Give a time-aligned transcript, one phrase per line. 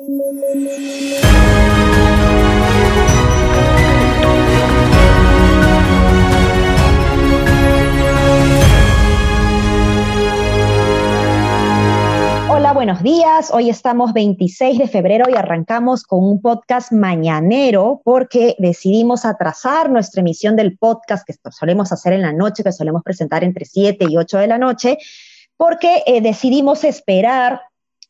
[0.00, 0.12] Hola,
[12.74, 13.50] buenos días.
[13.52, 20.20] Hoy estamos 26 de febrero y arrancamos con un podcast mañanero porque decidimos atrasar nuestra
[20.20, 24.16] emisión del podcast que solemos hacer en la noche, que solemos presentar entre 7 y
[24.16, 24.98] 8 de la noche,
[25.56, 27.62] porque eh, decidimos esperar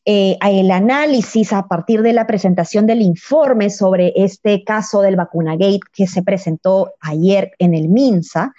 [0.05, 5.79] eh, el análisis a partir de la presentación del informe sobre este caso del vacunagate
[5.93, 8.53] que se presentó ayer en el MINSA.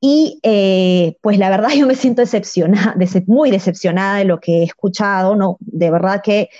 [0.00, 4.64] Y eh, pues la verdad yo me siento decepcionada, muy decepcionada de lo que he
[4.64, 5.56] escuchado, ¿no?
[5.60, 6.50] De verdad que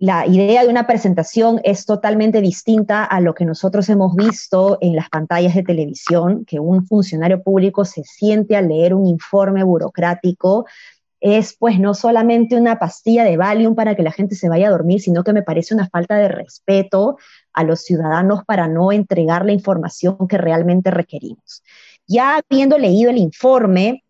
[0.00, 4.96] la idea de una presentación es totalmente distinta a lo que nosotros hemos visto en
[4.96, 10.64] las pantallas de televisión, que un funcionario público se siente a leer un informe burocrático.
[11.20, 14.70] Es pues no solamente una pastilla de Valium para que la gente se vaya a
[14.70, 17.18] dormir, sino que me parece una falta de respeto
[17.52, 21.62] a los ciudadanos para no entregar la información que realmente requerimos.
[22.06, 24.04] Ya habiendo leído el informe,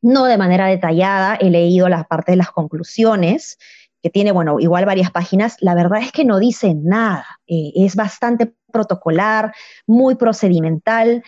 [0.00, 3.58] no de manera detallada, he leído la parte de las conclusiones,
[4.02, 7.24] que tiene, bueno, igual varias páginas, la verdad es que no dice nada.
[7.46, 9.54] Eh, es bastante protocolar,
[9.86, 11.22] muy procedimental,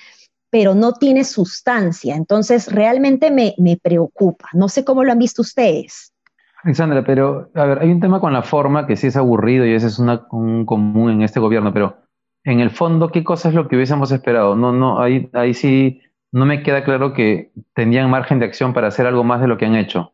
[0.55, 2.15] pero no tiene sustancia.
[2.15, 4.51] Entonces, realmente me, me preocupa.
[4.53, 6.15] No sé cómo lo han visto ustedes.
[6.63, 9.75] Alexandra, pero a ver, hay un tema con la forma que sí es aburrido y
[9.75, 11.97] ese es una, un común en este gobierno, pero
[12.45, 14.55] en el fondo, ¿qué cosa es lo que hubiésemos esperado?
[14.55, 18.87] No, no, ahí, ahí sí no me queda claro que tendrían margen de acción para
[18.87, 20.13] hacer algo más de lo que han hecho.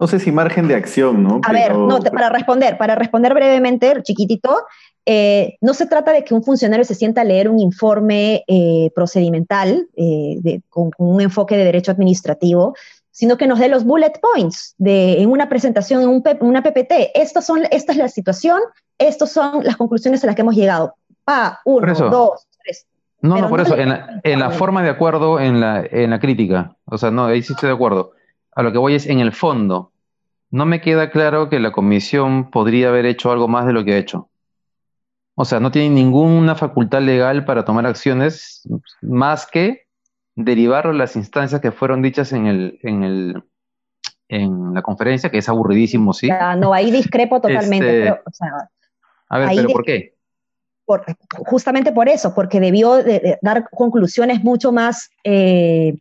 [0.00, 1.40] No sé si margen de acción, ¿no?
[1.44, 4.64] A ver, no, para responder, para responder brevemente, chiquitito,
[5.10, 8.90] eh, no se trata de que un funcionario se sienta a leer un informe eh,
[8.94, 12.74] procedimental eh, con, un enfoque de derecho administrativo,
[13.10, 17.10] sino que nos dé los bullet points de, en una presentación, en una PPT.
[17.14, 18.60] Estas son, esta es la situación,
[18.98, 20.94] estas son las conclusiones a las que hemos llegado.
[21.24, 22.86] Pa, uno, dos, tres.
[23.22, 26.20] No, no, por eso, en la, en la, forma de acuerdo, en la, en la
[26.20, 28.12] crítica, o sea, no, ahí sí estoy de acuerdo.
[28.52, 29.90] A lo que voy es en el fondo.
[30.50, 33.94] No me queda claro que la comisión podría haber hecho algo más de lo que
[33.94, 34.30] ha hecho.
[35.34, 38.66] O sea, no tiene ninguna facultad legal para tomar acciones
[39.02, 39.86] más que
[40.34, 43.42] derivar las instancias que fueron dichas en el, en el,
[44.28, 46.28] en la conferencia, que es aburridísimo, sí.
[46.56, 48.08] no, ahí discrepo totalmente.
[48.08, 48.20] Este,
[49.28, 50.14] a ver, pero ¿por qué?
[51.46, 55.98] justamente por eso, porque debió de, dar conclusiones mucho más, eh,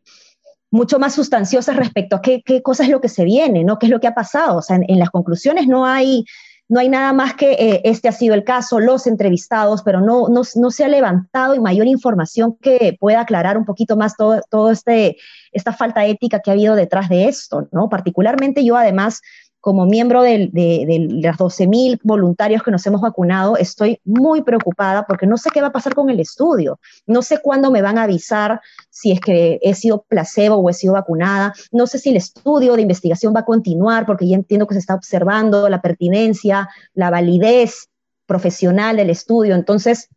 [0.71, 3.79] mucho más sustanciosas respecto a qué, qué, cosa es lo que se viene, ¿no?
[3.79, 4.57] qué es lo que ha pasado.
[4.57, 6.25] O sea, en, las conclusiones no hay,
[6.67, 10.27] no hay nada más que eh, este ha sido el caso, los entrevistados, pero no,
[10.27, 14.41] no, no, se ha levantado y mayor información que pueda aclarar un poquito más todo,
[14.49, 15.17] todo este,
[15.51, 17.87] esta falta ética que ha habido detrás de esto, ¿no?
[17.87, 19.21] Particularmente yo además
[19.59, 25.05] como miembro de, de, de las 12.000 voluntarios que nos hemos vacunado, estoy muy preocupada
[25.05, 26.79] porque no sé qué va a pasar con el estudio.
[27.05, 30.73] No sé cuándo me van a avisar si es que he sido placebo o he
[30.73, 31.53] sido vacunada.
[31.71, 34.79] No sé si el estudio de investigación va a continuar porque ya entiendo que se
[34.79, 37.89] está observando la pertinencia, la validez
[38.25, 39.55] profesional del estudio.
[39.55, 40.09] Entonces,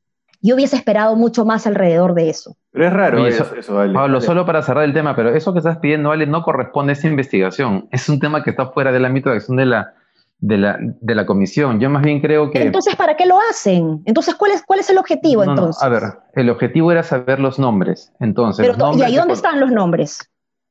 [0.43, 2.57] yo hubiese esperado mucho más alrededor de eso.
[2.73, 5.79] Pero es raro eso, eso, Pablo, solo para cerrar el tema, pero eso que estás
[5.79, 7.89] pidiendo, Ale, no corresponde a esa investigación.
[7.91, 9.95] Es un tema que está fuera del ámbito de acción de la,
[10.39, 11.81] de la, de la comisión.
[11.81, 12.63] Yo más bien creo que...
[12.63, 14.03] Entonces, ¿para qué lo hacen?
[14.07, 15.83] Entonces, ¿cuál es, cuál es el objetivo entonces?
[15.83, 16.03] a ver,
[16.35, 18.13] el objetivo era saber los nombres.
[18.21, 20.31] Entonces, ¿Y ahí dónde están los nombres?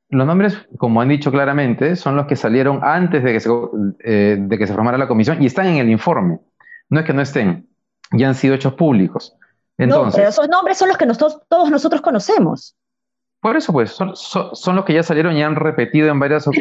[0.10, 3.50] Los nombres, como han dicho claramente, son los que salieron antes de que, se,
[4.04, 6.40] eh, de que se formara la comisión y están en el informe.
[6.90, 7.68] No es que no estén,
[8.12, 9.38] ya han sido hechos públicos.
[9.80, 12.76] Entonces, no, pero esos nombres son los que nosotros, todos nosotros conocemos.
[13.42, 16.52] Por eso, pues, son, son, los que ya salieron y han repetido en varias eh,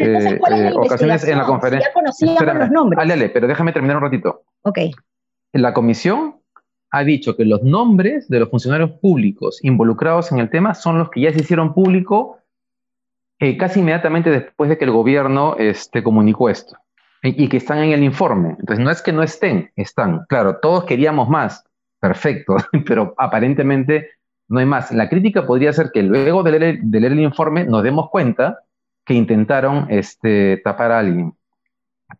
[0.50, 1.88] eh, ocasiones en la conferencia.
[1.88, 3.02] Ya conocíamos los nombres.
[3.02, 4.44] Ale, ale, pero déjame terminar un ratito.
[4.62, 4.78] Ok.
[5.52, 6.36] La comisión
[6.90, 11.10] ha dicho que los nombres de los funcionarios públicos involucrados en el tema son los
[11.10, 12.38] que ya se hicieron público
[13.40, 16.76] eh, casi inmediatamente después de que el gobierno este, comunicó esto
[17.22, 18.56] y que están en el informe.
[18.60, 20.24] Entonces, no es que no estén, están.
[20.28, 21.64] Claro, todos queríamos más,
[22.00, 22.56] perfecto,
[22.86, 24.10] pero aparentemente
[24.48, 24.92] no hay más.
[24.92, 28.60] La crítica podría ser que luego de leer, el informe nos demos cuenta
[29.04, 31.34] que intentaron este, tapar a alguien.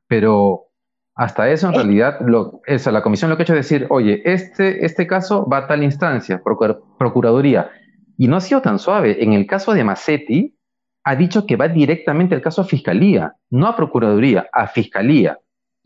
[0.06, 0.66] Pero
[1.14, 4.22] hasta eso, en realidad, lo, eso, la comisión lo que ha hecho es decir, oye,
[4.24, 7.70] este, este caso va a tal instancia, Procuraduría.
[8.16, 9.22] Y no ha sido tan suave.
[9.22, 10.56] En el caso de Massetti,
[11.04, 15.38] ha dicho que va directamente al caso a Fiscalía, no a Procuraduría, a Fiscalía.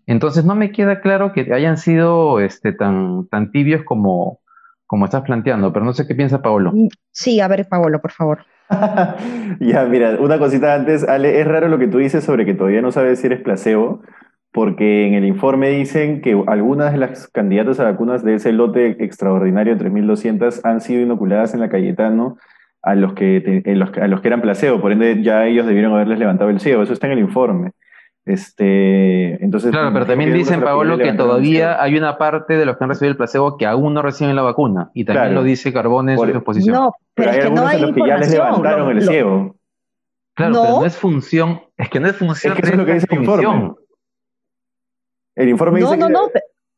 [0.07, 4.41] Entonces no me queda claro que hayan sido este, tan, tan tibios como,
[4.87, 6.73] como estás planteando, pero no sé qué piensa Paolo.
[6.73, 8.45] Mm, sí, a ver, Paolo, por favor.
[9.61, 12.83] ya, mira, una cosita antes, Ale, es raro lo que tú dices sobre que todavía
[12.83, 14.03] no sabes si eres placebo,
[14.53, 19.03] porque en el informe dicen que algunas de las candidatas a vacunas de ese lote
[19.05, 22.37] extraordinario de 3.200 han sido inoculadas en la Cayetano
[22.83, 23.63] a los, que,
[24.01, 26.93] a los que eran placebo, por ende ya ellos debieron haberles levantado el ciego, eso
[26.93, 27.73] está en el informe.
[28.25, 32.85] Este, entonces, claro, pero también dicen, Paolo, que todavía hay una parte de los que
[32.85, 34.91] han recibido el placebo que aún no reciben la vacuna.
[34.95, 36.75] Y también lo dice Carbone en su exposición.
[36.75, 39.57] No, pero, es que no hay los que ya les levantaron el ciego.
[40.35, 42.55] Claro, pero no es función, es que no es función.
[42.55, 43.75] Es que eso es lo que dice el informe.
[45.35, 46.29] El informe no, dice no, no,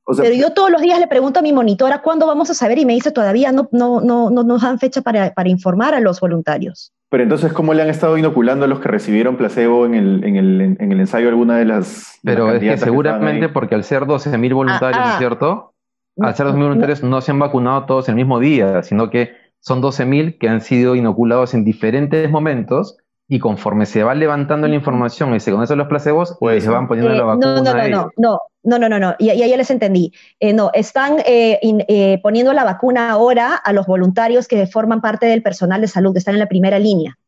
[0.07, 2.85] pero yo todos los días le pregunto a mi monitora cuándo vamos a saber y
[2.85, 6.21] me dice todavía no, no, no, no nos dan fecha para, para informar a los
[6.21, 6.93] voluntarios.
[7.15, 10.35] Pero entonces, ¿cómo le han estado inoculando a los que recibieron placebo en el, en
[10.35, 12.19] el, en el ensayo alguna de las...
[12.25, 15.19] Pero es que seguramente porque al ser 12.000 voluntarios, ¿no es ah, ah.
[15.21, 15.75] cierto?
[16.19, 19.31] Al ser 12.000 voluntarios no se han vacunado todos el mismo día, sino que
[19.61, 22.97] son 12.000 que han sido inoculados en diferentes momentos
[23.27, 26.87] y conforme se va levantando la información y se conocen los placebos, pues se van
[26.87, 27.47] poniendo la eh, vacuna.
[27.47, 30.13] No, no, no, no, no, no, no, no, no, y, ya les entendí.
[30.41, 35.43] Eh, no, están eh, poniendo la vacuna ahora a los voluntarios que forman parte del
[35.43, 37.19] personal de salud, que están en la primera línea.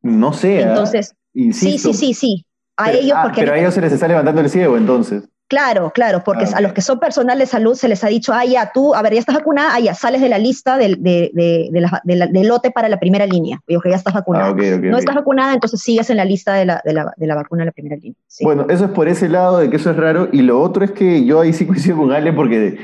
[0.00, 0.62] No sé.
[0.62, 2.44] Entonces, sí, sí, sí, sí.
[2.76, 5.28] A ellos ah, porque pero a ellos se les está levantando el ciego, entonces.
[5.48, 8.34] Claro, claro, porque ah, a los que son personal de salud se les ha dicho,
[8.34, 11.02] ah, ya, tú, a ver, ya estás vacunada, ah, ya, sales de la lista del,
[11.02, 13.58] de, de, lote para la primera línea.
[13.66, 14.48] Digo que ya estás vacunada.
[14.48, 17.96] Ah, no estás vacunada, entonces sigues en la lista de la, vacuna de la primera
[17.96, 18.14] línea.
[18.42, 20.28] Bueno, eso es por ese lado de que eso es raro.
[20.32, 22.78] Y lo otro es que yo ahí sí coincido con Ale porque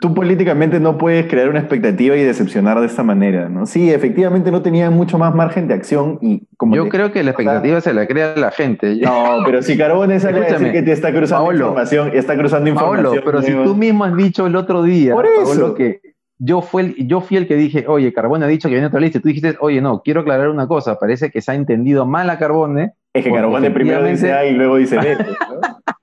[0.00, 3.66] tú políticamente no puedes crear una expectativa y decepcionar de esta manera, ¿no?
[3.66, 7.32] Sí, efectivamente no tenían mucho más margen de acción y como Yo creo que la
[7.32, 8.96] expectativa se la crea la gente.
[8.96, 13.22] No, pero si Carbone sale a decir que te está cruzando información, está cruzando información.
[13.24, 15.74] pero si tú mismo has dicho el otro día, Por eso.
[15.74, 16.00] que
[16.38, 19.00] yo, fue el, yo fui el que dije, oye, Carbone ha dicho que viene otra
[19.00, 22.06] lista, y tú dijiste, oye, no, quiero aclarar una cosa, parece que se ha entendido
[22.06, 22.92] mal a Carbone.
[23.16, 25.16] Es que Carbone primero dice A y luego dice B.
[25.16, 25.26] ¿no?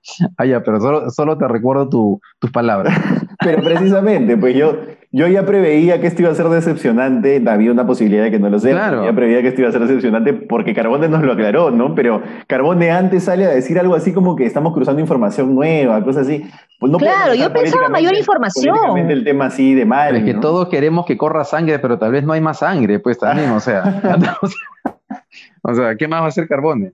[0.36, 2.98] ah, ya, pero solo, solo te recuerdo tus palabras.
[3.42, 4.76] pero precisamente, pues yo,
[5.12, 8.50] yo ya preveía que esto iba a ser decepcionante, había una posibilidad de que no
[8.50, 9.04] lo sea, claro.
[9.04, 11.94] ya preveía que esto iba a ser decepcionante porque Carbone nos lo aclaró, ¿no?
[11.94, 16.26] Pero Carbone antes sale a decir algo así como que estamos cruzando información nueva, cosas
[16.26, 16.44] así.
[16.78, 18.98] Pues no claro, yo pensaba mayor información.
[19.08, 20.16] el tema así de mal.
[20.16, 23.18] Es que todos queremos que corra sangre, pero tal vez no hay más sangre, pues
[23.18, 24.02] también, o sea.
[25.62, 26.92] o sea, ¿qué más va a hacer Carbone?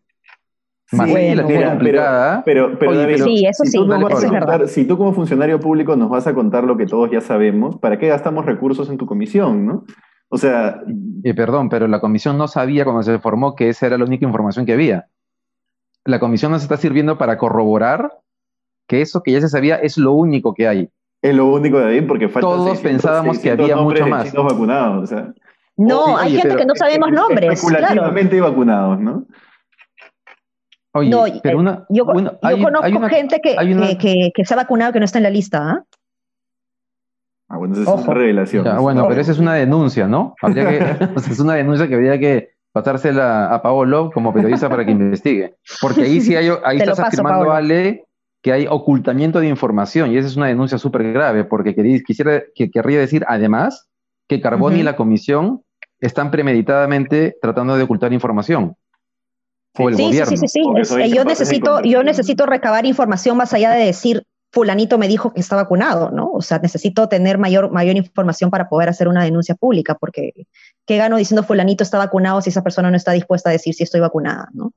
[2.44, 6.34] Pero, pero, sí, eso si sí, tú Si tú como funcionario público nos vas a
[6.34, 9.84] contar lo que todos ya sabemos, ¿para qué gastamos recursos en tu comisión, no?
[10.28, 10.80] O sea...
[11.24, 14.26] Eh, perdón, pero la comisión no sabía cuando se formó que esa era la única
[14.26, 15.08] información que había.
[16.04, 18.18] La comisión nos está sirviendo para corroborar
[18.88, 20.88] que eso que ya se sabía es lo único que hay.
[21.22, 24.32] Es lo único de ahí porque falta Todos pensábamos que había mucho más.
[24.32, 25.12] Vacunados,
[25.76, 27.52] no, hay gente que no sabemos nombres.
[27.52, 29.26] Especulativamente vacunados, ¿no?
[30.94, 35.30] No, pero yo, conozco gente que, que, se ha vacunado que no está en la
[35.30, 35.70] lista.
[35.70, 35.84] ¿ah?
[37.48, 38.82] ah bueno, esa es una revelación.
[38.82, 40.34] bueno, pero esa es una denuncia, ¿no?
[41.16, 45.54] es una denuncia que habría que pasársela a Paolo como periodista para que investigue.
[45.80, 48.04] Porque ahí sí hay, ahí estás afirmando, Ale,
[48.42, 52.70] que hay ocultamiento de información y esa es una denuncia súper grave porque quisiera, que,
[52.70, 53.88] querría decir además
[54.28, 55.62] que Carboni y la comisión
[56.00, 58.76] están premeditadamente tratando de ocultar información
[59.74, 60.62] sí, Sí, sí, sí,
[61.14, 65.56] yo necesito, yo necesito recabar información más allá de decir fulanito me dijo que está
[65.56, 66.30] vacunado, ¿no?
[66.32, 70.32] O sea, necesito tener mayor, mayor información para poder hacer una denuncia pública, porque
[70.86, 73.84] ¿qué gano diciendo fulanito está vacunado si esa persona no está dispuesta a decir si
[73.84, 74.72] estoy vacunada, ¿no?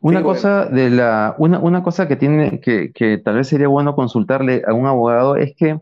[0.00, 3.94] Una cosa de la, una, una cosa que tiene, que, que, tal vez sería bueno
[3.94, 5.78] consultarle a un abogado es que,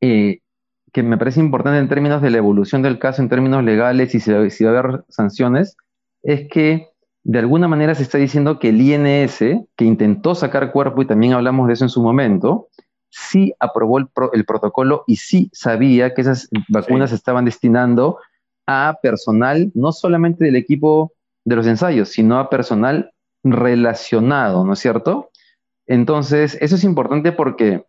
[0.00, 0.40] eh,
[0.90, 4.20] que me parece importante en términos de la evolución del caso, en términos legales y
[4.20, 5.76] si, si va a haber sanciones,
[6.22, 6.88] es que
[7.24, 9.38] de alguna manera se está diciendo que el INS,
[9.76, 12.68] que intentó sacar cuerpo, y también hablamos de eso en su momento,
[13.10, 18.18] sí aprobó el, protocolo y sí sabía que esas vacunas se estaban destinando
[18.66, 21.12] a personal, no solamente del equipo
[21.44, 25.30] de los ensayos, sino a personal relacionado, ¿no es cierto?
[25.86, 27.84] Entonces, eso es importante porque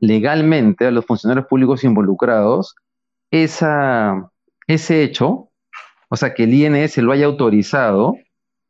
[0.00, 2.74] legalmente a los funcionarios públicos involucrados,
[3.30, 4.30] esa,
[4.66, 5.49] ese hecho
[6.10, 8.16] o sea, que el INS lo haya autorizado,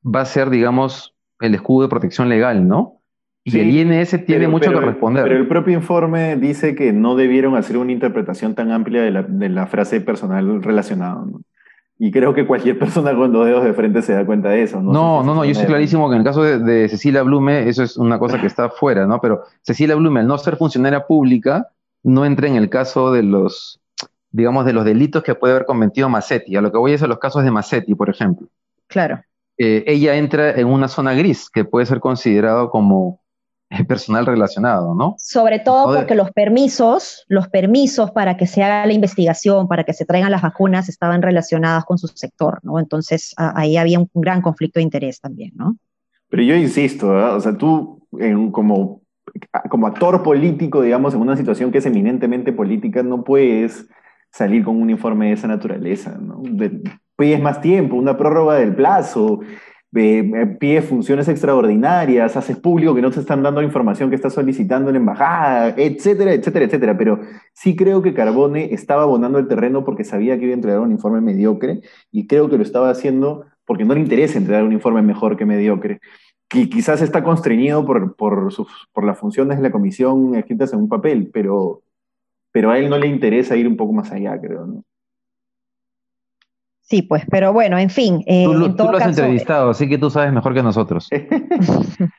[0.04, 3.00] va a ser, digamos, el escudo de protección legal, ¿no?
[3.44, 5.24] Y el INS tiene mucho que responder.
[5.24, 9.66] Pero el propio informe dice que no debieron hacer una interpretación tan amplia de la,
[9.66, 11.40] frase personal relacionado, ¿no?
[11.98, 14.82] Y creo que cualquier persona con dos dedos de frente se da cuenta de eso.
[14.82, 17.66] No, no, no, no, yo estoy clarísimo que en el caso de, de, Cecilia Blume,
[17.68, 19.18] eso es una cosa que está fuera, ¿no?
[19.22, 21.68] Pero Cecilia Blume, al no ser funcionaria pública,
[22.02, 23.80] no entra en el caso de los,
[24.30, 26.56] digamos, de los delitos que puede haber cometido Massetti.
[26.56, 28.48] A lo que voy es a los casos de Massetti, por ejemplo.
[28.86, 29.22] Claro.
[29.58, 33.20] eh, ella entra en una zona gris que puede ser considerado como
[33.88, 35.14] personal relacionado, ¿no?
[35.18, 39.92] Sobre todo porque los permisos, los permisos para que se haga la investigación, para que
[39.92, 42.78] se traigan las vacunas, estaban relacionados con su sector, ¿no?
[42.78, 45.76] Entonces ahí había un gran conflicto de interés también, ¿no?
[46.28, 48.06] Pero yo insisto, o sea, tú
[48.52, 49.02] como,
[49.68, 53.86] como actor político, digamos, en una situación que es eminentemente política, no puedes
[54.32, 56.42] salir con un informe de esa naturaleza, ¿no?
[57.16, 59.40] pides más tiempo, una prórroga del plazo,
[59.92, 64.88] pides funciones extraordinarias, haces público que no te están dando la información que estás solicitando
[64.88, 66.96] en la embajada, etcétera, etcétera, etcétera.
[66.96, 67.20] Pero
[67.52, 70.92] sí creo que Carbone estaba abonando el terreno porque sabía que iba a entregar un
[70.92, 71.80] informe mediocre
[72.12, 75.44] y creo que lo estaba haciendo porque no le interesa entregar un informe mejor que
[75.44, 76.00] mediocre.
[76.52, 80.80] Y quizás está constreñido por, por, sus, por las funciones de la comisión escritas en
[80.80, 81.82] un papel, pero,
[82.52, 84.66] pero a él no le interesa ir un poco más allá, creo.
[84.66, 84.84] ¿no?
[86.90, 88.24] Sí, pues, pero bueno, en fin.
[88.26, 88.44] Eh,
[88.76, 91.08] tú, lo has entrevistado, así que tú sabes mejor que nosotros.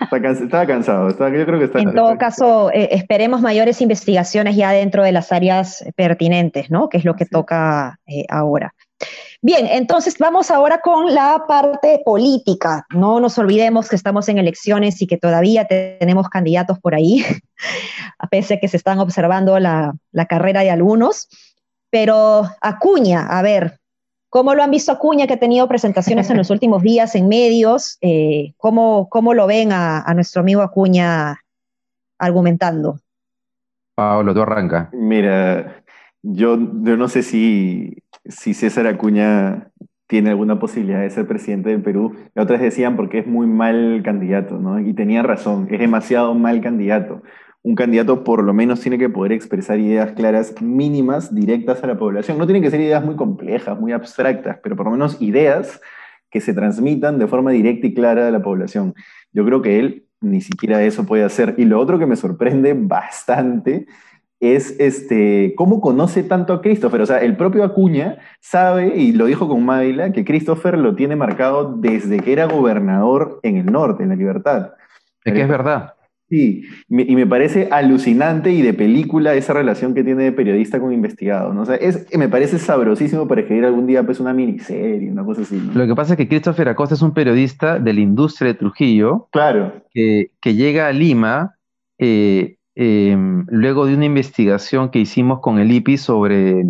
[0.00, 1.78] estaba cansado, estaba, yo creo que está.
[1.78, 6.88] En todo caso, eh, esperemos mayores investigaciones ya dentro de las áreas pertinentes, ¿no?
[6.88, 8.74] Que es lo que toca eh, ahora.
[9.42, 12.86] Bien, entonces vamos ahora con la parte política.
[12.94, 17.24] No nos olvidemos que estamos en elecciones y que todavía tenemos candidatos por ahí,
[18.18, 21.28] a pesar de que se están observando la, la carrera de algunos.
[21.90, 23.80] Pero Acuña, a ver,
[24.30, 27.98] ¿Cómo lo han visto Acuña, que ha tenido presentaciones en los últimos días en medios?
[28.00, 31.40] Eh, ¿cómo, lo ven a, nuestro amigo Acuña
[32.16, 33.00] argumentando?
[33.96, 34.88] Pablo, tú arranca.
[34.92, 35.82] Mira,
[36.22, 39.68] yo, yo no sé si, si César Acuña
[40.06, 42.16] tiene alguna posibilidad de ser presidente del Perú.
[42.34, 44.80] Las otras decían porque es muy mal candidato, ¿no?
[44.80, 47.22] Y tenía razón, es demasiado mal candidato
[47.62, 51.98] un candidato por lo menos tiene que poder expresar ideas claras mínimas, directas a la
[51.98, 52.38] población.
[52.38, 55.80] No tienen que ser ideas muy complejas, muy abstractas, pero por lo menos ideas
[56.30, 58.94] que se transmitan de forma directa y clara a la población.
[59.32, 61.54] Yo creo que él ni siquiera eso puede hacer.
[61.58, 63.86] Y lo otro que me sorprende bastante
[64.40, 67.02] es este, cómo conoce tanto a Christopher.
[67.02, 71.14] O sea, el propio Acuña sabe, y lo dijo con Mávila, que Christopher lo tiene
[71.14, 74.72] marcado desde que era gobernador en el norte, en la libertad.
[75.24, 75.94] Es que es verdad.
[76.30, 80.92] Sí, y me parece alucinante y de película esa relación que tiene de periodista con
[80.92, 81.62] investigado, ¿no?
[81.62, 85.42] O sea, es, me parece sabrosísimo para escribir algún día pues una miniserie, una cosa
[85.42, 85.60] así.
[85.74, 89.26] Lo que pasa es que Christopher Acosta es un periodista de la industria de Trujillo.
[89.32, 89.72] Claro.
[89.92, 91.56] Que, llega a Lima
[91.98, 96.64] eh, em, luego de una investigación que hicimos con el IPI sobre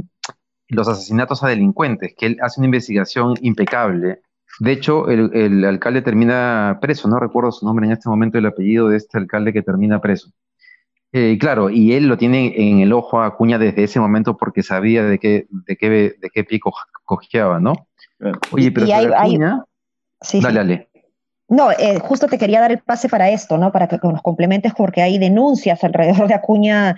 [0.69, 4.21] los asesinatos a delincuentes, que él hace una investigación impecable
[4.61, 8.89] de hecho, el, alcalde termina preso, no recuerdo su nombre en este momento, el apellido
[8.89, 10.31] de este alcalde que termina preso.
[11.13, 14.63] Eh, claro, y él lo tiene en el ojo a Acuña desde ese momento porque
[14.63, 16.61] sabía de qué, de qué, de qué pie
[17.05, 17.73] cojeaba, ¿no?
[18.53, 19.65] Oye, pero Acuña...
[20.35, 20.90] dale, dale.
[21.51, 23.73] No, eh, justo te quería dar el pase para esto, ¿no?
[23.73, 26.95] Para que nos complementes porque hay denuncias alrededor de Acuña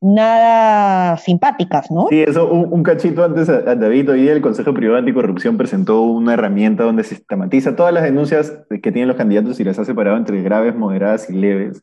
[0.00, 2.06] nada simpáticas, ¿no?
[2.08, 7.04] Sí, eso, un, cachito antes, David, hoy el Consejo Privado Anticorrupción presentó una herramienta donde
[7.04, 11.28] sistematiza todas las denuncias que tienen los candidatos y las ha separado entre graves, moderadas
[11.28, 11.82] y leves.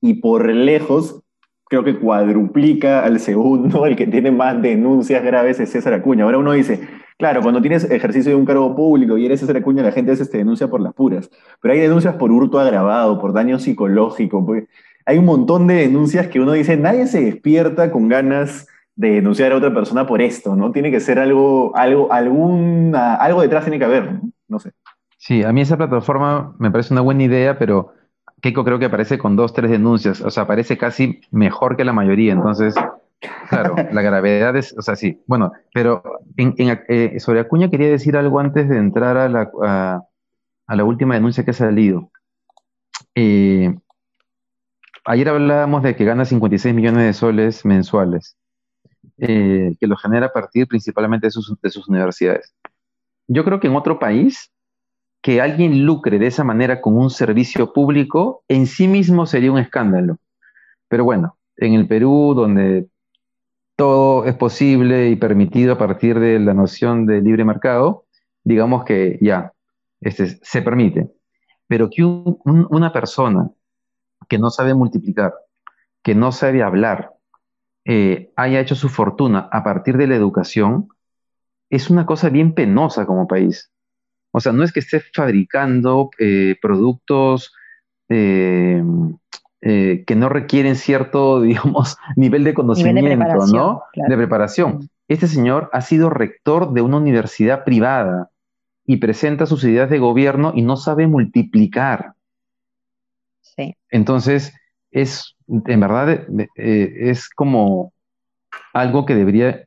[0.00, 1.22] Y por lejos,
[1.66, 6.24] creo que cuadruplica al segundo, el que tiene más denuncias graves es César Acuña.
[6.24, 6.80] Ahora uno dice,
[7.18, 10.22] claro, cuando tienes ejercicio de un cargo público y eres César Acuña, la gente hace
[10.22, 11.30] esta denuncia por las puras.
[11.60, 14.64] Pero hay denuncias por hurto agravado, por daño psicológico, pues,
[15.06, 18.66] hay un montón de denuncias que uno dice, nadie se despierta con ganas
[18.96, 20.70] de denunciar a otra persona por esto, ¿no?
[20.70, 24.20] Tiene que ser algo, algo, alguna, algo detrás tiene que haber, ¿no?
[24.48, 24.72] No sé.
[25.18, 27.92] Sí, a mí esa plataforma me parece una buena idea, pero
[28.40, 31.92] Keiko creo que aparece con dos, tres denuncias, o sea, aparece casi mejor que la
[31.92, 32.74] mayoría, entonces,
[33.48, 36.02] claro, la gravedad es, o sea, sí, bueno, pero
[36.36, 36.54] en,
[36.88, 39.50] eh, sobre Acuña quería decir algo antes de entrar a la,
[40.66, 42.10] a la última denuncia que ha salido.
[43.14, 43.74] Eh,
[45.04, 48.36] ayer hablábamos de que gana 56 millones de soles mensuales,
[49.18, 52.54] eh, que lo genera a partir principalmente de sus, de sus universidades.
[53.26, 54.50] Yo creo que en otro país,
[55.22, 59.58] que alguien lucre de esa manera con un servicio público, en sí mismo sería un
[59.58, 60.18] escándalo.
[60.88, 62.88] Pero bueno, en el Perú, donde
[63.76, 68.06] todo es posible y permitido a partir de la noción de libre mercado,
[68.44, 69.52] digamos que ya,
[70.00, 71.10] este, se permite.
[71.66, 73.50] Pero que una persona
[74.28, 75.34] que no sabe multiplicar,
[76.02, 77.14] que no sabe hablar,
[77.84, 80.88] eh, haya hecho su fortuna a partir de la educación,
[81.70, 83.72] es una cosa bien penosa como país.
[84.30, 87.52] O sea, no es que esté fabricando eh, productos
[88.08, 88.82] eh,
[89.64, 93.82] que no requieren cierto, digamos, nivel de conocimiento, ¿no?
[93.94, 94.90] De preparación.
[95.08, 98.30] Este señor ha sido rector de una universidad privada
[98.86, 102.14] y presenta sus ideas de gobierno y no sabe multiplicar.
[103.40, 103.76] Sí.
[103.90, 104.52] Entonces,
[104.90, 107.92] es, en verdad, eh, es como
[108.72, 109.64] algo que debería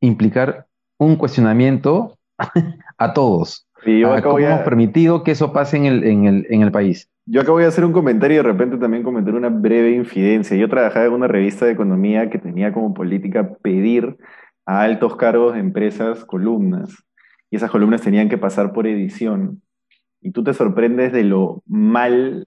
[0.00, 0.66] implicar
[0.98, 2.18] un cuestionamiento
[2.98, 3.66] a todos.
[3.86, 6.24] Y yo a acá ¿Cómo voy a- hemos permitido que eso pase en el, en
[6.26, 7.10] el, en el país?
[7.26, 10.56] Yo acá voy a hacer un comentario y de repente también comentar una breve infidencia.
[10.56, 14.16] Yo trabajaba en una revista de economía que tenía como política pedir
[14.66, 16.90] a altos cargos de empresas columnas.
[17.50, 19.62] Y esas columnas tenían que pasar por edición.
[20.20, 22.46] Y tú te sorprendes de lo mal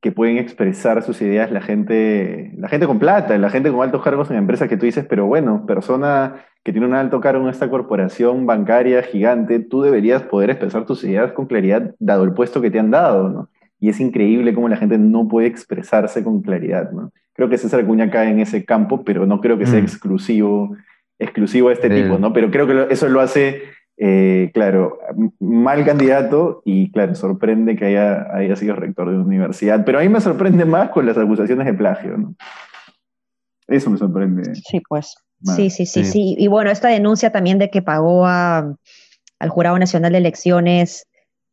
[0.00, 4.02] que pueden expresar sus ideas la gente, la gente con plata, la gente con altos
[4.02, 7.50] cargos en empresas que tú dices, pero bueno, persona que tiene un alto cargo en
[7.50, 12.60] esta corporación bancaria gigante, tú deberías poder expresar tus ideas con claridad dado el puesto
[12.60, 13.48] que te han dado, ¿no?
[13.78, 17.12] Y es increíble cómo la gente no puede expresarse con claridad, ¿no?
[17.34, 19.84] Creo que César Acuña cae en ese campo, pero no creo que sea Mm.
[19.84, 20.76] exclusivo,
[21.18, 22.32] exclusivo a este tipo, ¿no?
[22.32, 23.62] Pero creo que eso lo hace,
[24.02, 24.98] eh, claro,
[25.40, 29.84] mal candidato y, claro, sorprende que haya, haya sido rector de una universidad.
[29.84, 32.34] Pero a mí me sorprende más con las acusaciones de plagio, ¿no?
[33.68, 34.54] Eso me sorprende.
[34.54, 35.14] Sí, pues.
[35.42, 36.10] Sí, sí, sí, Sí.
[36.12, 36.34] sí.
[36.38, 38.74] Y bueno, esta denuncia también de que pagó a-
[39.38, 41.06] al Jurado Nacional de Elecciones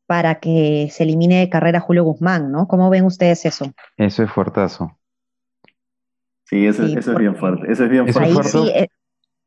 [0.08, 2.68] para que se elimine de carrera Julio Guzmán, ¿no?
[2.68, 3.72] ¿Cómo ven ustedes eso?
[3.98, 4.98] Eso es fuertazo.
[6.46, 7.70] Sí, eso, Sí, eso es bien fuerte.
[7.72, 8.32] Eso es bien Ahí fuerte.
[8.32, 8.50] fuerte.
[8.51, 8.88] sí, eh,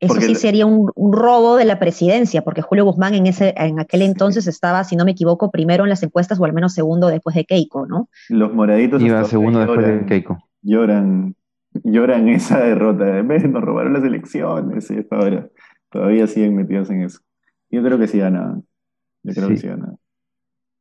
[0.00, 3.52] eso Porque sí sería un, un robo de la presidencia, porque Julio Guzmán en ese,
[3.57, 6.73] en aquel entonces estaba, si no me equivoco, primero en las encuestas o al menos
[6.73, 8.09] segundo después de Keiko, ¿no?
[8.30, 10.38] Los moraditos Iba segundo después de Keiko.
[10.62, 11.35] lloran,
[11.85, 13.19] lloran esa derrota.
[13.19, 15.49] En vez de nos robaron las elecciones y hasta ahora
[15.90, 17.21] todavía siguen metidos en eso.
[17.71, 18.64] Yo creo que sí ganaban.
[19.23, 19.66] Yo creo que Sí.
[19.69, 19.97] ganaban.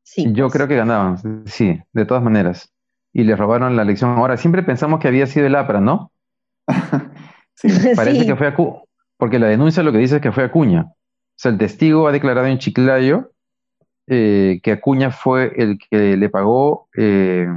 [0.04, 0.54] Sí, Yo pues.
[0.54, 2.72] creo que ganaban, sí, de todas maneras.
[3.14, 4.12] Y les robaron la elección.
[4.12, 6.12] Ahora, siempre pensamos que había sido el APRA, ¿no?
[7.56, 7.68] Sí.
[7.96, 8.26] Parece Sí.
[8.26, 8.88] que fue Acu,
[9.20, 10.86] porque la denuncia lo que dice es que fue Acuña.
[10.92, 10.96] O
[11.36, 13.32] sea, el testigo ha declarado en Chiclayo
[14.08, 17.48] eh, que Acuña fue el que le pagó eh,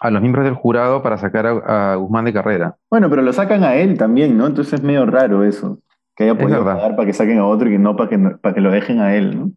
[0.00, 2.76] a los miembros del jurado para sacar a, a Guzmán de carrera.
[2.90, 4.46] Bueno, pero lo sacan a él también, ¿no?
[4.46, 5.78] Entonces es medio raro eso.
[6.16, 8.36] Que haya podido pagar para que saquen a otro y que no para que, no-
[8.38, 9.52] para que lo dejen a él, ¿no?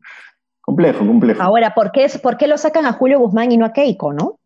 [0.62, 1.42] Complejo, complejo.
[1.42, 4.14] Ahora, ¿por qué, es- ¿por qué lo sacan a Julio Guzmán y no a Keiko,
[4.14, 4.40] no?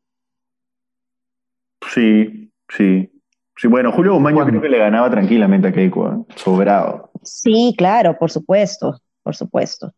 [1.93, 3.12] Sí, sí.
[3.58, 6.34] Sí, bueno, Julio Guzmán creo que le ganaba tranquilamente a Keiko, ¿eh?
[6.36, 7.12] Sobrado.
[7.24, 9.91] Sí, claro, por supuesto, por supuesto.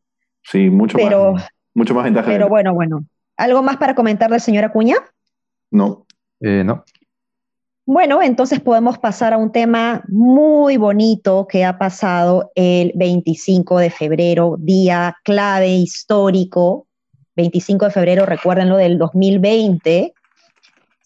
[0.44, 2.28] Sí, mucho Pero, más, mucho más ventaja.
[2.28, 3.04] pero bueno, bueno.
[3.36, 4.96] ¿Algo más para comentar del señor Acuña?
[5.72, 6.06] No.
[6.40, 6.84] Eh, ¿no?
[7.86, 13.90] Bueno, entonces podemos pasar a un tema muy bonito que ha pasado el 25 de
[13.90, 16.86] febrero, día clave histórico.
[17.36, 20.14] 25 de febrero, recuérdenlo, del 2020.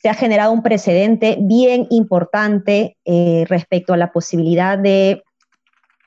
[0.04, 5.24] Se ha generado un precedente bien importante eh, respecto a la posibilidad de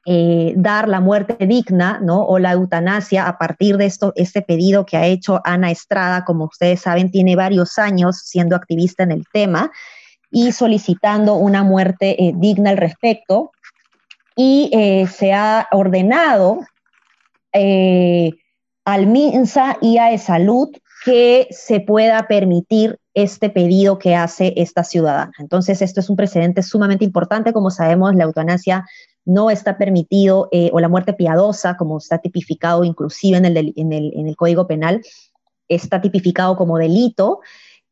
[0.04, 2.22] eh, dar la muerte digna, ¿no?
[2.26, 6.44] O la eutanasia a partir de esto, este pedido que ha hecho Ana Estrada, como
[6.44, 9.72] ustedes saben, tiene varios años siendo activista en el tema
[10.30, 13.50] y solicitando una muerte eh, digna al respecto.
[14.36, 14.70] Y
[15.10, 16.60] se ha ordenado
[17.54, 20.68] al MINSA y a Salud
[21.06, 25.30] que se pueda permitir este pedido que hace esta ciudadana.
[25.38, 27.52] Entonces, esto es un precedente sumamente importante.
[27.52, 28.84] Como sabemos, la eutanasia
[29.24, 33.92] no está permitido, eh, o la muerte piadosa, como está tipificado inclusive en el, en
[33.92, 35.00] el, en el Código Penal,
[35.68, 37.38] está tipificado como delito.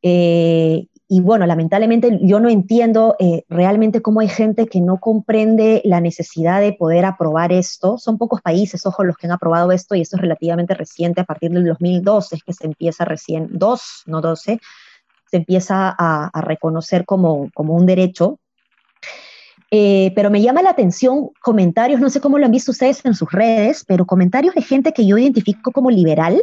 [0.03, 5.83] Eh, y bueno, lamentablemente yo no entiendo eh, realmente cómo hay gente que no comprende
[5.85, 7.99] la necesidad de poder aprobar esto.
[7.99, 11.25] Son pocos países, ojo, los que han aprobado esto y esto es relativamente reciente, a
[11.25, 14.59] partir del 2012 es que se empieza recién, dos, no 12,
[15.31, 18.39] se empieza a, reconocer como, como un derecho.
[19.71, 23.15] Eh, pero me llama la atención comentarios, no sé cómo lo han visto ustedes en
[23.15, 26.43] sus redes, pero comentarios de gente que yo identifico como liberal,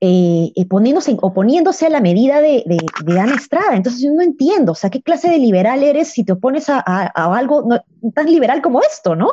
[0.00, 3.74] eh, eh, poniéndose, oponiéndose a la medida de, de, de, Ana Estrada.
[3.74, 6.82] Entonces yo no entiendo, o sea, ¿qué clase de liberal eres si te opones a,
[6.84, 7.82] a, a algo no,
[8.14, 9.32] tan liberal como esto, no?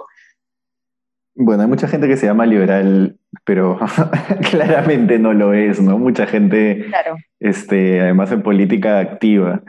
[1.35, 3.77] Bueno, hay mucha gente que se llama liberal, pero
[4.49, 5.99] claramente no lo es, ¿no?
[5.99, 7.17] Mucha gente, claro.
[7.39, 9.61] este, además en política activa.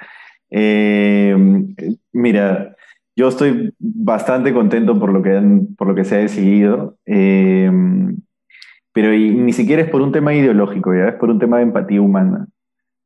[0.51, 1.37] Eh,
[2.13, 2.77] mira,
[3.17, 6.97] yo estoy bastante contento por lo que, han, por lo que se ha decidido.
[7.05, 7.71] Eh,
[8.97, 11.65] pero y, ni siquiera es por un tema ideológico, ya es por un tema de
[11.65, 12.47] empatía humana.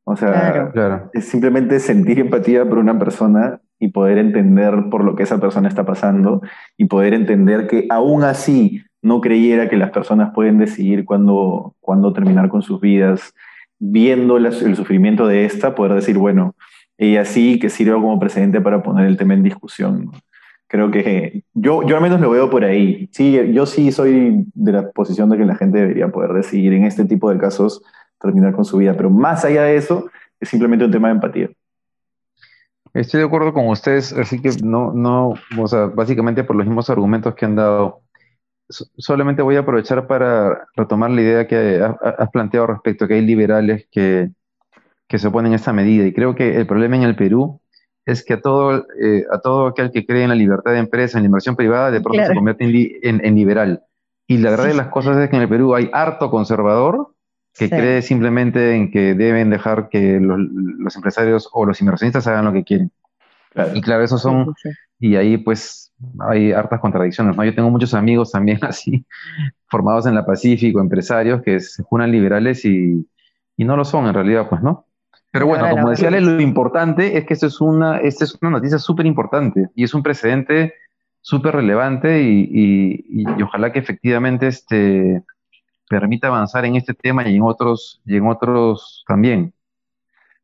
[0.05, 1.11] O sea, claro, claro.
[1.13, 5.69] es simplemente sentir empatía por una persona y poder entender por lo que esa persona
[5.69, 6.43] está pasando
[6.77, 12.13] y poder entender que aún así no creyera que las personas pueden decidir cuándo, cuándo
[12.13, 13.35] terminar con sus vidas,
[13.81, 16.55] viendo las, el sufrimiento de esta, poder decir, bueno,
[16.99, 20.13] ella sí que sirva como precedente para poner el tema en discusión.
[20.71, 23.09] Creo que yo, yo al menos lo veo por ahí.
[23.11, 26.85] Sí, yo sí soy de la posición de que la gente debería poder decidir en
[26.85, 27.83] este tipo de casos
[28.21, 31.51] terminar con su vida, pero más allá de eso, es simplemente un tema de empatía.
[32.95, 36.89] Estoy de acuerdo con ustedes, así que no, no, o sea, básicamente por los mismos
[36.89, 38.03] argumentos que han dado,
[38.69, 43.27] solamente voy a aprovechar para retomar la idea que has planteado respecto a que hay
[43.27, 44.31] liberales que,
[45.09, 46.07] que se oponen a esta medida.
[46.07, 47.61] Y creo que el problema en el Perú
[48.07, 51.19] es que a todo, eh, a todo aquel que cree en la libertad de empresa,
[51.19, 52.65] en la inversión privada, de pronto se convierte
[53.03, 53.85] en, liberal.
[54.27, 57.15] Y la verdad de las cosas es que en el Perú hay harto conservador
[57.55, 62.53] que cree simplemente en que deben dejar que los, empresarios o los inversionistas hagan lo
[62.53, 62.93] que quieren.
[63.75, 64.55] Y claro, esos son,
[65.01, 67.45] y ahí pues hay hartas contradicciones, ¿no?
[67.45, 69.05] Yo tengo muchos amigos también así,
[69.67, 73.09] formados en la Pacífico, empresarios que se juran liberales y,
[73.57, 74.87] y no lo son en realidad, pues, ¿no?
[75.33, 78.79] Pero bueno, como decía, lo importante es que esto es una, esta es una noticia
[78.79, 80.75] súper importante y es un precedente
[81.21, 85.23] súper relevante y, ojalá que efectivamente este,
[85.89, 89.53] permita avanzar en este tema y en otros, y en otros también.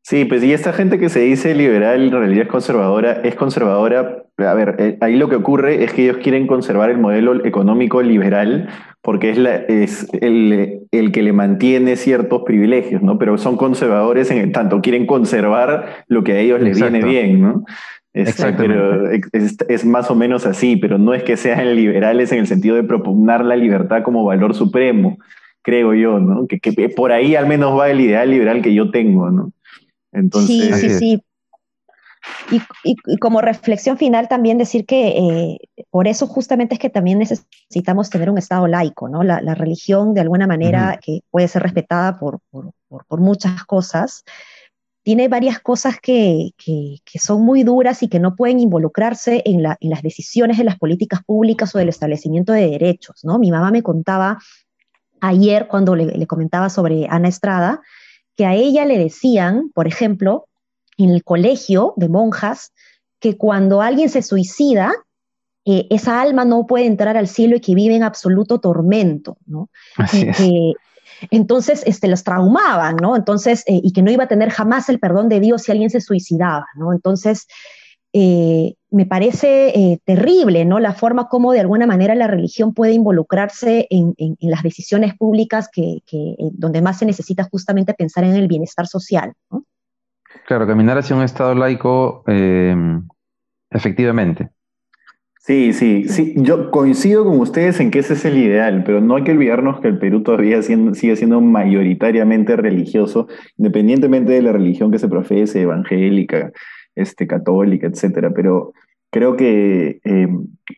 [0.07, 4.23] Sí, pues y esta gente que se dice liberal en realidad es conservadora, es conservadora.
[4.37, 8.01] A ver, eh, ahí lo que ocurre es que ellos quieren conservar el modelo económico
[8.01, 8.69] liberal
[9.01, 13.19] porque es, la, es el, el, que le mantiene ciertos privilegios, ¿no?
[13.19, 17.65] Pero son conservadores en tanto quieren conservar lo que a ellos les viene bien, ¿no?
[18.13, 22.39] Este, pero es, es, más o menos así, pero no es que sean liberales en
[22.39, 25.17] el sentido de propugnar la libertad como valor supremo,
[25.61, 26.47] creo yo, ¿no?
[26.47, 29.51] Que, que por ahí al menos va el ideal liberal que yo tengo, ¿no?
[30.45, 31.23] Sí, sí, sí.
[32.83, 35.57] Y, como reflexión final también decir que eh,
[35.89, 39.23] por eso justamente es que también necesitamos tener un Estado laico, ¿no?
[39.23, 42.39] La, religión de alguna manera que puede ser respetada por,
[43.19, 44.23] muchas cosas,
[45.03, 46.51] tiene varias cosas que,
[47.19, 51.73] son muy duras y que no pueden involucrarse en, las decisiones de las políticas públicas
[51.75, 53.39] o del establecimiento de derechos, ¿no?
[53.39, 54.37] Mi mamá me contaba
[55.19, 57.81] ayer cuando le comentaba sobre Ana Estrada,
[58.37, 60.47] que a ella le decían, por ejemplo,
[60.97, 62.71] en el colegio de monjas,
[63.19, 64.93] que cuando alguien se suicida,
[65.65, 69.69] eh, esa alma no puede entrar al cielo y que vive en absoluto tormento, ¿no?
[71.31, 73.15] entonces, este, los traumaban, ¿no?
[73.15, 75.89] Entonces, eh, y que no iba a tener jamás el perdón de Dios si alguien
[75.89, 76.93] se suicidaba, ¿no?
[76.93, 77.47] Entonces,
[78.19, 80.79] eh, me parece eh, terrible, ¿no?
[80.79, 85.97] La forma como de alguna manera la religión puede involucrarse en, las decisiones públicas que,
[86.11, 89.33] eh, donde más se necesita justamente pensar en el bienestar social,
[90.47, 92.23] Claro, caminar hacia un Estado laico,
[93.69, 94.49] efectivamente.
[95.39, 96.33] Sí, sí, sí.
[96.37, 99.79] Yo coincido con ustedes en que ese es el ideal, pero no hay que olvidarnos
[99.79, 103.27] que el Perú todavía sigue siendo mayoritariamente religioso,
[103.57, 106.51] independientemente de la religión que se profese, evangélica,
[106.97, 108.73] este, católica, etcétera, pero
[109.11, 110.27] creo que eh,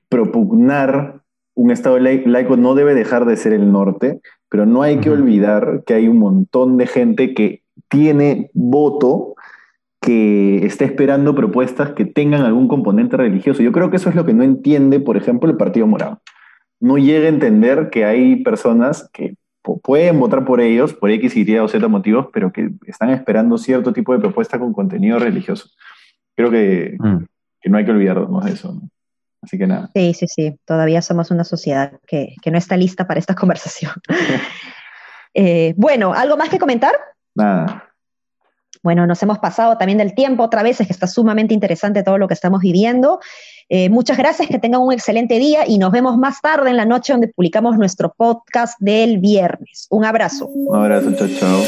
[0.10, 1.21] propugnar
[1.55, 5.84] un Estado laico no debe dejar de ser el norte, pero no hay que olvidar
[5.86, 9.36] que hay un montón de gente que tiene voto
[10.01, 13.62] que está esperando propuestas que tengan algún componente religioso.
[13.62, 16.21] Yo creo que eso es lo que no entiende, por ejemplo, el Partido Morado.
[16.79, 19.36] No llega a entender que hay personas que
[19.84, 23.91] pueden votar por ellos, por X, Y o Z motivos, pero que están esperando cierto
[23.91, 25.69] tipo de propuesta con contenido religioso.
[26.39, 27.25] Creo que, mm.
[27.60, 28.82] que no hay que olvidarnos de eso.
[29.41, 29.89] Así que nada.
[29.93, 30.56] Sí, sí, sí.
[30.63, 33.91] Todavía somos una sociedad que, que no está lista para esta conversación.
[35.36, 36.91] Eh, bueno, ¿algo más que comentar?
[37.36, 37.88] Nada.
[38.82, 42.17] Bueno, nos hemos pasado también del tiempo otra vez, es que está sumamente interesante todo
[42.17, 43.19] lo que estamos viviendo.
[43.69, 46.86] Eh, muchas gracias, que tengan un excelente día y nos vemos más tarde en la
[46.86, 49.86] noche donde publicamos nuestro podcast del viernes.
[49.91, 50.47] Un abrazo.
[50.47, 51.62] Un abrazo, chao, chao.